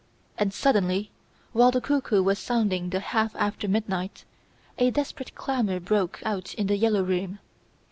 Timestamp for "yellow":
6.75-7.03